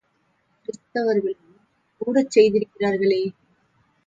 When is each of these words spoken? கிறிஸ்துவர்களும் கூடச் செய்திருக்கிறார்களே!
கிறிஸ்துவர்களும் 0.67 1.59
கூடச் 2.01 2.31
செய்திருக்கிறார்களே! 2.31 3.21